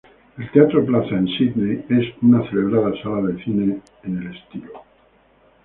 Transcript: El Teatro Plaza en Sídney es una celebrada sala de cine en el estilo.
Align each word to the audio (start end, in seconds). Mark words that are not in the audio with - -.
El 0.39 0.49
Teatro 0.49 0.83
Plaza 0.83 1.13
en 1.15 1.27
Sídney 1.27 1.85
es 1.87 2.11
una 2.23 2.41
celebrada 2.49 2.91
sala 3.03 3.21
de 3.21 3.43
cine 3.43 3.81
en 4.01 4.17
el 4.17 4.35
estilo. 4.35 4.81